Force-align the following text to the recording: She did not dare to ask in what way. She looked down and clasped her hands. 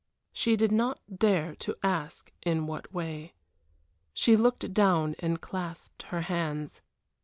She 0.33 0.55
did 0.57 0.71
not 0.71 0.99
dare 1.15 1.53
to 1.57 1.75
ask 1.83 2.31
in 2.41 2.65
what 2.65 2.91
way. 2.91 3.35
She 4.15 4.35
looked 4.35 4.73
down 4.73 5.13
and 5.19 5.39
clasped 5.39 6.01
her 6.09 6.21
hands. 6.21 6.81